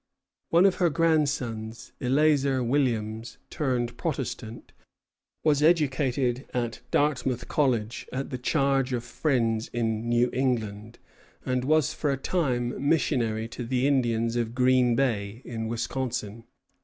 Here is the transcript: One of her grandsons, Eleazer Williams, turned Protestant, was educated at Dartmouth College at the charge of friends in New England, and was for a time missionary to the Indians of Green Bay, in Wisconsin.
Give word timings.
One 0.49 0.65
of 0.65 0.77
her 0.77 0.89
grandsons, 0.89 1.91
Eleazer 2.01 2.63
Williams, 2.63 3.37
turned 3.51 3.97
Protestant, 3.99 4.71
was 5.43 5.61
educated 5.61 6.49
at 6.55 6.81
Dartmouth 6.89 7.47
College 7.47 8.07
at 8.11 8.31
the 8.31 8.39
charge 8.39 8.93
of 8.93 9.03
friends 9.03 9.67
in 9.67 10.09
New 10.09 10.31
England, 10.33 10.97
and 11.45 11.63
was 11.63 11.93
for 11.93 12.09
a 12.11 12.17
time 12.17 12.73
missionary 12.89 13.47
to 13.49 13.63
the 13.63 13.85
Indians 13.85 14.35
of 14.35 14.55
Green 14.55 14.95
Bay, 14.95 15.43
in 15.45 15.67
Wisconsin. 15.67 16.45